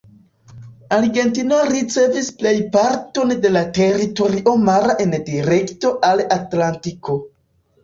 [0.95, 7.23] Argentino ricevis plej parton de la teritorio mara en direkto al Atlantiko.